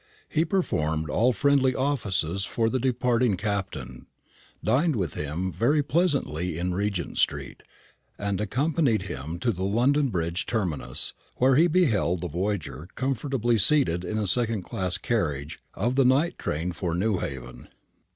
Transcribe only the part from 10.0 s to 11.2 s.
bridge terminus,